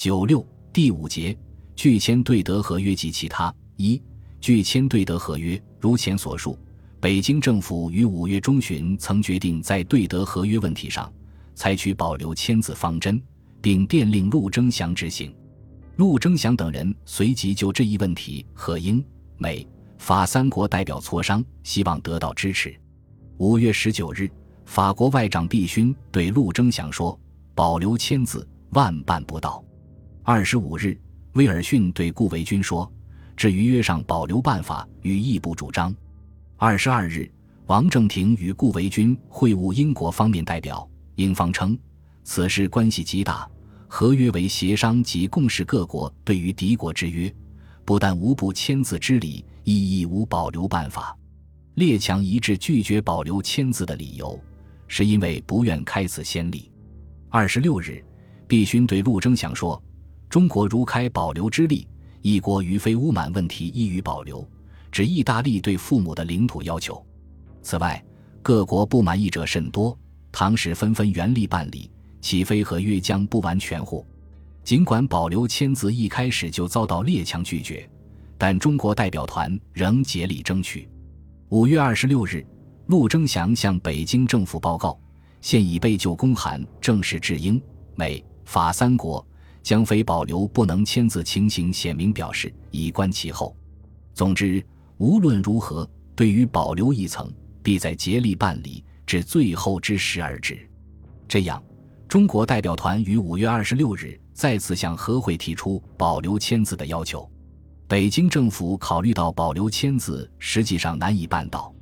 [0.00, 0.42] 九六
[0.72, 1.36] 第五节，
[1.76, 4.02] 拒签对德合约及其他一
[4.40, 6.58] 拒签对德合约，如前所述，
[6.98, 11.12] 北京政府于五月中旬曾决定在对德合约问题上
[11.54, 13.22] 采取保留签字方针，
[13.60, 15.36] 并电令陆征祥执行。
[15.96, 19.04] 陆征祥等人随即就这一问题和英、
[19.36, 22.74] 美、法三国代表磋商，希望得到支持。
[23.36, 24.30] 五月十九日，
[24.64, 27.20] 法国外长毕勋对陆征祥说
[27.54, 29.62] ：“保留签字，万办不到。”
[30.22, 30.96] 二十五日，
[31.32, 32.90] 威尔逊对顾维钧说
[33.34, 35.94] ：“至于约上保留办法，与亦不主张。”
[36.58, 37.28] 二十二日，
[37.66, 41.76] 王正廷与顾维钧会晤英国方面代表，英方称
[42.22, 43.48] 此事关系极大，
[43.88, 47.34] 合约为协商及共识各国对于敌国之约，
[47.86, 51.16] 不但无不签字之理，亦亦无保留办法。
[51.76, 54.38] 列强一致拒绝保留签字的理由，
[54.86, 56.70] 是因为不愿开此先例。
[57.30, 58.04] 二十六日，
[58.46, 59.82] 毕勋对陆征祥说。
[60.30, 61.88] 中国如开保留之力，
[62.22, 64.48] 一国于非乌满问题易于保留，
[64.92, 67.04] 指意大利对父母的领土要求。
[67.62, 68.00] 此外，
[68.40, 69.98] 各国不满意者甚多，
[70.30, 74.06] 唐时纷纷原力办理，岂非和约将不完全乎？
[74.62, 77.90] 尽管保留签字一开始就遭到列强拒绝，
[78.38, 80.88] 但中国代表团仍竭力争取。
[81.48, 82.46] 五月二十六日，
[82.86, 84.96] 陆征祥向北京政府报告，
[85.40, 87.60] 现已被就公函正式致英、
[87.96, 89.26] 美、法三国。
[89.62, 93.56] 将非保留不能签字情形显明表示，以观其后。
[94.14, 94.64] 总之，
[94.98, 100.68] 无论如何，对于保留一层，必在竭力办理，至最后之时而止。
[101.28, 101.62] 这样，
[102.08, 107.30] 中国代表团于五月二十六日再次向和会提出保留签字的要求。
[107.86, 111.74] 北京政府考虑到保留签字实际上难以办到，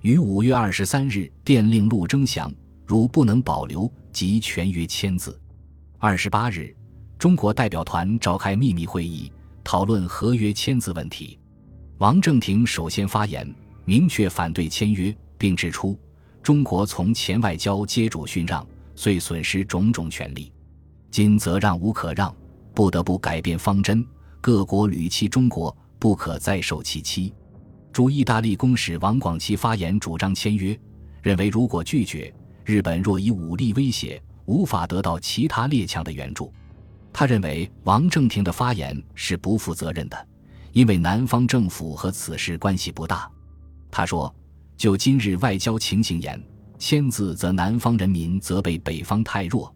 [0.00, 2.52] 于五月二十三日电令陆征祥，
[2.86, 5.38] 如不能保留，即全约签字。
[5.98, 6.74] 二十八日。
[7.26, 9.32] 中国代表团召开秘密会议，
[9.64, 11.36] 讨论合约签字问题。
[11.98, 13.52] 王正廷首先发言，
[13.84, 15.98] 明确反对签约，并指出
[16.40, 20.52] 中国从前外交接主勋让，遂损失种种权利。
[21.10, 22.32] 今则让无可让，
[22.72, 24.06] 不得不改变方针。
[24.40, 27.34] 各国屡欺中国，不可再受其欺。
[27.92, 30.78] 驻意大利公使王广奇发言，主张签约，
[31.22, 32.32] 认为如果拒绝，
[32.64, 36.52] 日本若以武力威胁，无法得到其他列强的援助。
[37.18, 40.28] 他认为王正廷的发言是不负责任的，
[40.72, 43.26] 因为南方政府和此事关系不大。
[43.90, 44.32] 他说
[44.76, 46.38] ：“就今日外交情形言，
[46.78, 49.66] 签字则南方人民责备北方太弱；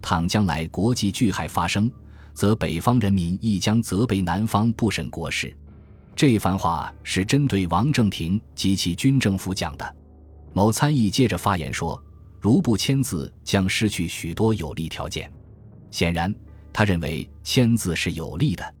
[0.00, 1.90] 倘将来国际巨害发生，
[2.32, 5.52] 则北方人民亦将责备南方不审国事。”
[6.14, 9.96] 这番话是针对王正廷及其军政府讲的。
[10.52, 12.00] 某参议接着发言说
[12.40, 15.28] ：“如不签字，将失去许多有利条件。”
[15.90, 16.32] 显然。
[16.74, 18.74] 他认为签字是有利的，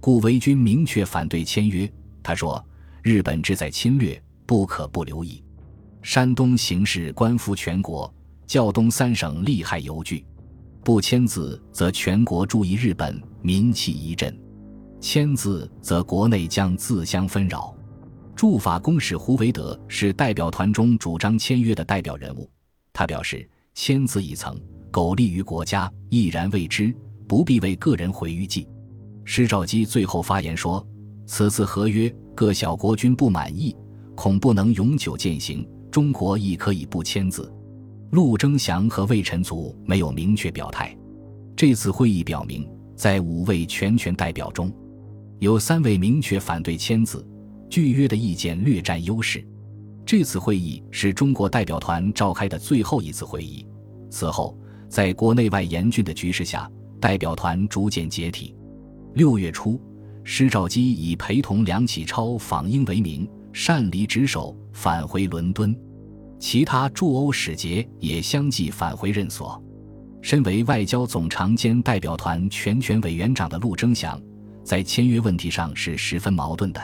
[0.00, 1.88] 顾维钧明确反对签约。
[2.22, 2.64] 他说
[3.04, 5.44] ：“日本志在侵略，不可不留意。
[6.00, 8.12] 山东形势关乎全国，
[8.46, 10.24] 教东三省利害犹惧，
[10.82, 14.32] 不签字则全国注意日本，民气一振；
[14.98, 17.76] 签字则国内将自相纷扰。”
[18.34, 22.50] 驻法公使胡维德是代表团中主张签约的代表人物。
[22.90, 24.58] 他表示：“签字一层，
[24.90, 26.92] 苟利于国家，亦然未知。”
[27.34, 28.68] 不必为个人毁誉计。
[29.24, 30.86] 施肇基最后发言说
[31.26, 33.76] ：“此次合约，各小国均不满意，
[34.14, 35.68] 恐不能永久践行。
[35.90, 37.52] 中国亦可以不签字。”
[38.12, 40.96] 陆征祥和魏晨祖没有明确表态。
[41.56, 44.72] 这次会议表明，在五位全权代表中，
[45.40, 47.26] 有三位明确反对签字，
[47.68, 49.44] 拒约的意见略占优势。
[50.06, 53.66] 这次会议是中国代表团召开的最后一次会议。
[54.08, 54.56] 此后，
[54.88, 56.70] 在国内外严峻的局势下，
[57.04, 58.56] 代表团逐渐解体。
[59.12, 59.78] 六月初，
[60.24, 65.78] 施肇基以陪同梁启超访英为名，擅离职守，返回伦敦。
[66.38, 69.62] 其他驻欧使节也相继返回任所。
[70.22, 74.18] 身为外交总长兼代表团全权委员长的陆征祥，
[74.64, 76.80] 在签约问题上是十分矛盾的。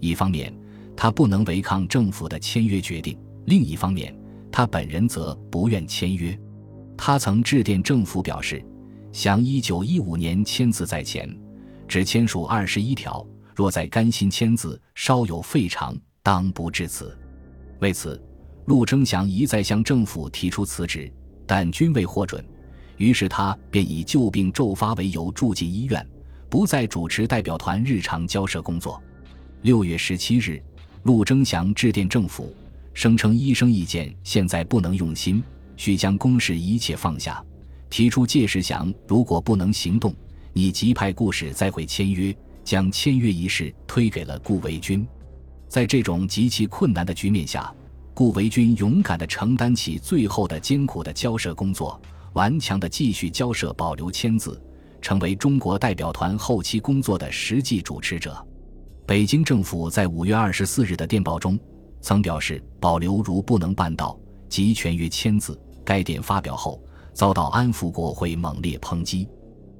[0.00, 0.54] 一方面，
[0.94, 4.14] 他不能违抗政府的签约决定；另一方面，
[4.50, 6.38] 他本人则不愿签约。
[6.94, 8.62] 他曾致电政府表示。
[9.12, 11.28] 想一九一五年签字在前，
[11.86, 13.24] 只签署二十一条。
[13.54, 17.16] 若再甘心签字，稍有废长，当不至此。
[17.80, 18.20] 为此，
[18.64, 21.12] 陆征祥一再向政府提出辞职，
[21.46, 22.42] 但均未获准。
[22.96, 26.04] 于是他便以旧病骤发为由住进医院，
[26.48, 29.00] 不再主持代表团日常交涉工作。
[29.60, 30.62] 六月十七日，
[31.02, 32.56] 陆征祥致电政府，
[32.94, 35.44] 声称医生意见现在不能用心，
[35.76, 37.44] 需将公事一切放下。
[37.92, 40.14] 提出届时祥如果不能行动，
[40.54, 42.34] 你即派顾使再会签约，
[42.64, 45.06] 将签约一事推给了顾维钧。
[45.68, 47.70] 在这种极其困难的局面下，
[48.14, 52.00] 顾维钧勇敢地承担起最后的艰苦的交涉工作，
[52.32, 54.58] 顽强地继续交涉，保留签字，
[55.02, 58.42] 成为中国代表团后期工作的实际主持者。
[59.04, 61.60] 北京政府在五月二十四日的电报中
[62.00, 64.18] 曾表示，保留如不能办到，
[64.48, 65.60] 即全约签字。
[65.84, 69.28] 该电发表后，遭到安福国会猛烈抨击。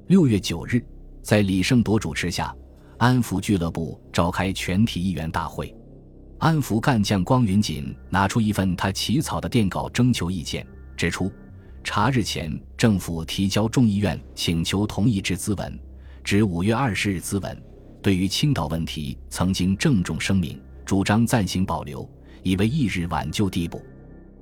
[0.07, 0.83] 六月九日，
[1.21, 2.55] 在李胜铎主持下，
[2.97, 5.75] 安福俱乐部召开全体议员大会。
[6.39, 11.31] 安福干将光云锦拿出一份他起草的电稿征求意见，指出：
[11.83, 15.79] 查日前政府提交众议院请求同意之资文，
[16.23, 17.63] 指五月二十日资文，
[18.01, 22.07] 对于青岛问题曾经郑重声明，主张暂行保留，
[22.41, 23.81] 以为翌日挽救地步。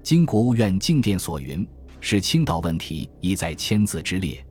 [0.01, 1.67] 经国务院静电所云，
[2.01, 4.43] 使青岛问题已在签字之列。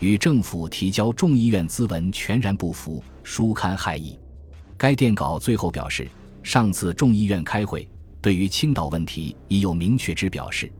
[0.00, 4.18] 与政府提交众议院咨文全然不符，书刊害意。
[4.76, 6.06] 该电稿最后表示，
[6.42, 7.88] 上次众议院开会，
[8.20, 10.70] 对于青岛问题已有明确之表示。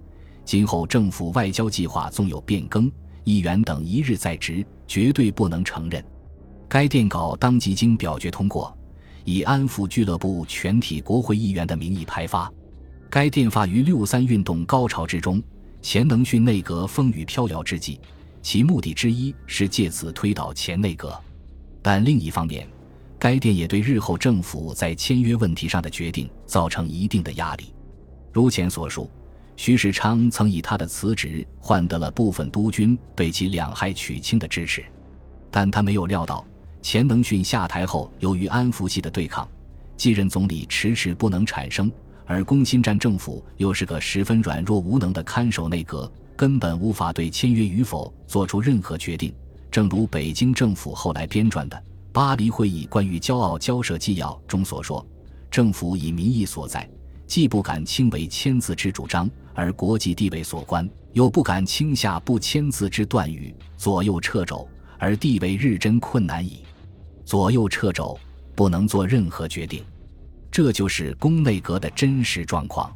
[0.44, 2.92] 今后政府外交计划纵有变更，
[3.24, 6.04] 议员等一日在职，绝对不能承认。
[6.68, 8.76] 该电稿当即经表决通过，
[9.24, 12.52] 以安抚俱乐部全体国会议员的名义派发。
[13.08, 15.42] 该电发于六三运动高潮之中，
[15.86, 18.00] 钱能训内阁风雨飘摇之际。
[18.42, 21.16] 其目的之一是借此推倒前内阁，
[21.80, 22.66] 但另一方面，
[23.20, 27.72] 该电也对日后政府在签约问题上的决定造成一定的压力。
[28.32, 29.08] 如前所述，
[29.54, 34.84] 徐世昌曾以他的辞职换得了部分督军对其两害取清的支持，
[35.52, 36.44] 但他没有料到
[36.82, 39.48] 钱能训下台后，由于安福系的对抗，
[39.96, 41.88] 继任总理迟迟不能产生，
[42.26, 46.10] 而攻心战政府又是个十分软弱无能的看守内阁。
[46.36, 49.34] 根本无法对签约与否做出任何决定。
[49.70, 51.76] 正如北京政府后来编撰的
[52.12, 55.04] 《巴黎会议关于骄傲交涉纪要》中所说
[55.50, 56.86] ：“政府以民意所在，
[57.26, 64.68] 既不敢轻为签字之主张，而国际地位所关，又不敢轻下不签字之断语，左右掣肘，
[64.98, 66.64] 而地位日臻困难矣。
[67.24, 68.18] 左右掣肘，
[68.54, 69.82] 不能做任何决定。
[70.50, 72.94] 这就是宫内阁的真实状况。”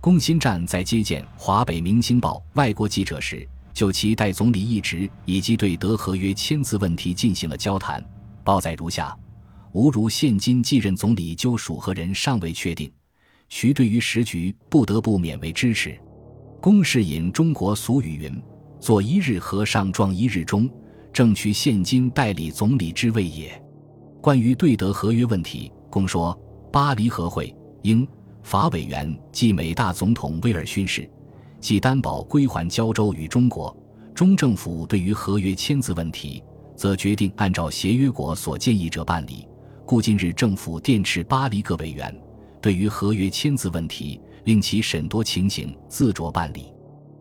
[0.00, 8.02] 宫新战在接见华北明星报外国记者时，就其代总理一职以及对德合约签字问题进行了交谈。
[8.42, 9.14] 报载如下：
[9.72, 12.90] 吾如现今继任总理究属何人尚未确定，
[13.50, 15.98] 徐对于时局不得不勉为支持。
[16.60, 18.42] 公是引中国俗语云
[18.80, 20.68] ：“做一日和尚撞一日钟”，
[21.12, 23.62] 正取现今代理总理之位也。
[24.22, 26.38] 关于对德合约问题，公说
[26.72, 28.06] 巴黎和会英。
[28.42, 31.08] 法委员暨美大总统威尔逊时，
[31.60, 33.76] 既担保归还胶州与中国。
[34.14, 36.42] 中政府对于合约签字问题，
[36.74, 39.46] 则决定按照协约国所建议者办理。
[39.84, 42.14] 故今日政府电斥巴黎各委员，
[42.62, 46.72] 对于合约签字问题，令其审多情形自酌办理。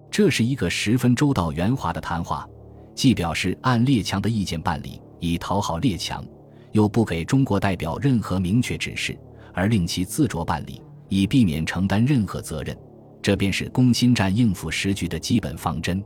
[0.09, 2.47] 这是一个十分周到圆滑的谈话，
[2.95, 6.25] 既表示按列强的意见办理，以讨好列强，
[6.71, 9.17] 又不给中国代表任何明确指示，
[9.59, 10.81] 而令其自着办理。
[11.09, 12.77] 以避免承担任何责任，
[13.19, 16.03] 这便是攻心战应付时局的基本方针。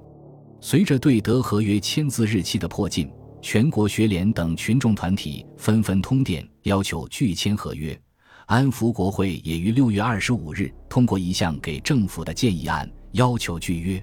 [0.62, 3.12] 随着对德合约签字日期的迫近，
[3.42, 8.00] 全国学联等群众团体纷纷通电要求拒签合约。
[8.46, 14.02] 安福国会也于六月二十五日通过一项给政府的建议案，要求拒约。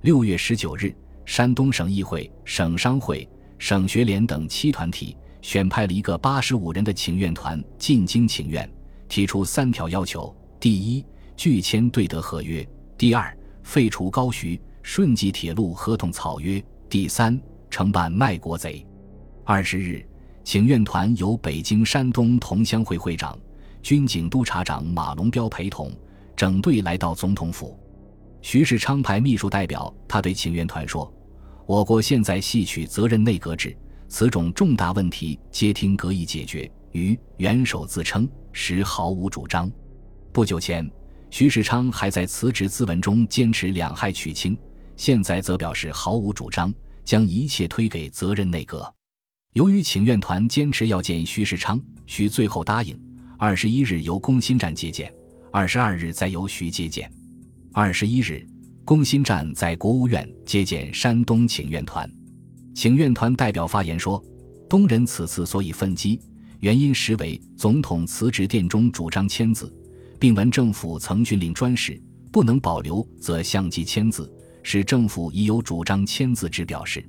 [0.00, 0.94] 六月十九日，
[1.26, 3.28] 山东省议会、省商会、
[3.58, 8.66] 省学联等七团体选派了一个八十五人的请愿团进京请愿。
[9.10, 11.04] 提出三条要求：第一，
[11.36, 12.64] 拒签对德合约；
[12.96, 17.38] 第二，废除高徐顺济铁路合同草约；第三，
[17.68, 18.86] 惩办卖国贼。
[19.44, 20.06] 二十日，
[20.44, 23.36] 请愿团由北京山东同乡会会长、
[23.82, 25.90] 军警督察长马龙彪陪同，
[26.36, 27.76] 整队来到总统府。
[28.40, 31.12] 徐世昌派秘书代表，他对请愿团说
[31.66, 33.76] ：“我国现在系取责任内阁制，
[34.06, 39.70] 此种重大问题皆听阁议解决。”于元首自称实毫无主张。
[40.32, 40.88] 不久前，
[41.30, 44.56] 徐世昌还在辞职咨文中坚持两害取清，
[44.96, 46.72] 现在则表示毫无主张，
[47.04, 48.92] 将一切推给责任内阁。
[49.54, 52.98] 由于请愿团坚持要见徐世昌，徐最后答应。
[53.36, 55.12] 二十一日由龚新战接见，
[55.50, 57.10] 二十二日再由徐接见。
[57.72, 58.46] 二十一日，
[58.84, 62.08] 龚新战在国务院接见山东请愿团，
[62.74, 64.22] 请愿团代表发言说
[64.68, 66.20] ：“东人此次所以奋击。”
[66.60, 69.74] 原因实为总统辞职电中主张签字，
[70.18, 72.00] 并闻政府曾训令专使
[72.30, 74.30] 不能保留则相继签字，
[74.62, 77.04] 使政府已有主张签字之表示。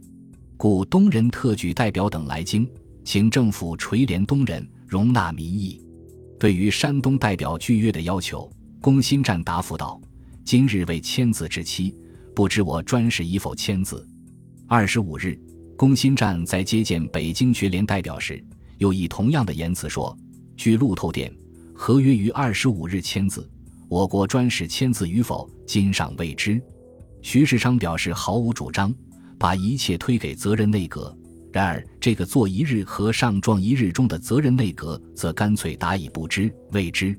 [0.56, 2.70] 故东人特举代表等来京，
[3.04, 5.82] 请政府垂怜东人，容纳民意。
[6.40, 10.00] 对于山东代表拒约的要求，龚新湛答复道
[10.46, 11.94] ：“今日为签字之期，
[12.34, 14.08] 不知我专使以否签字。”
[14.66, 15.38] 二十五日，
[15.76, 18.42] 龚新湛在接见北京学联代表时，
[18.82, 20.18] 又以同样的言辞说
[20.58, 21.32] ：“据路透电，
[21.72, 23.48] 合约于二十五日签字，
[23.88, 26.60] 我国专使签字与否，今尚未知。”
[27.22, 28.92] 徐世昌表示毫无主张，
[29.38, 31.16] 把一切推给责任内阁。
[31.54, 37.16] 然而，这个做一日和上状一日中的责任内阁，则干脆答以不知、未知。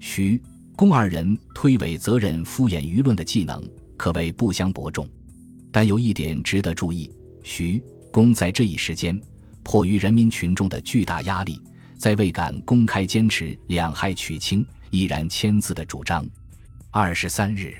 [0.00, 0.40] 徐、
[0.74, 3.62] 龚二人推诿责任、敷衍舆论的技能，
[3.98, 5.06] 可谓不相伯仲。
[5.70, 9.20] 但有一点值得注意：徐、龚在这一时间，
[9.64, 11.60] 迫于人民群众的巨大压力，
[11.98, 16.24] 在未敢公开坚持两害取轻、毅然签字的主张。
[16.90, 17.74] 二十三日，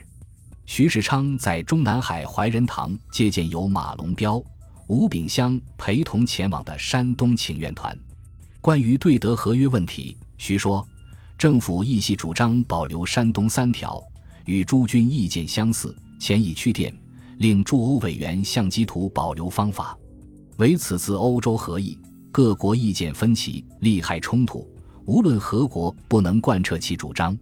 [0.66, 4.42] 徐世昌在中南海怀仁堂接见由马龙标。
[4.86, 7.96] 吴炳湘陪同前往的山东请愿团，
[8.60, 10.86] 关于对德合约问题，徐说，
[11.38, 14.02] 政府亦系主张保留山东三条，
[14.44, 16.94] 与诸君意见相似，前已去电，
[17.38, 19.96] 令驻欧委员相机图保留方法。
[20.58, 21.98] 唯此次欧洲合议，
[22.30, 24.64] 各国意见分歧，利害冲突，
[25.04, 27.36] 无论何国不能贯彻其主张。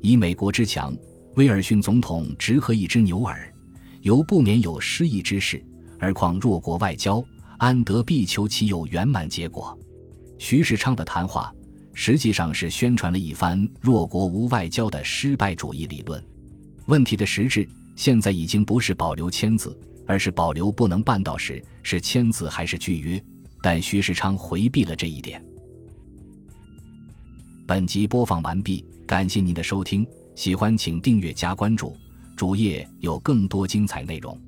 [0.00, 0.96] 以美国之强，
[1.34, 3.52] 威尔逊总统直和一只牛耳，
[4.00, 5.62] 犹不免有失意之事。
[5.98, 7.22] 而况弱国外交，
[7.58, 9.78] 安得必求其有圆满结果？
[10.38, 11.52] 徐世昌的谈话
[11.92, 16.22] 实际上是宣传了一番弱国无外交的失败主义理论。
[16.86, 23.22] 问题的实质现在已经不是保留签字，而是保留不能办到时是签字还是拒约。
[23.62, 25.44] 但徐世昌回避了这一点。
[27.66, 31.96] 本集播放完毕，感谢您的收听，喜欢请订阅加关注，
[32.36, 34.40] 主页有更多精彩内容。